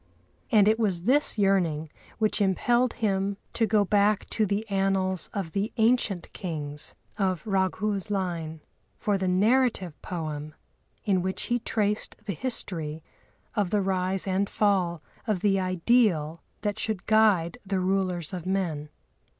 [0.51, 5.51] And it was this yearning which impelled him to go back to the annals of
[5.51, 8.61] the ancient Kings of Raghu's line
[8.97, 10.55] for the narrative poem,
[11.05, 13.03] in which he traced the history
[13.53, 18.89] of the rise and fall of the ideal that should guide the rulers of men.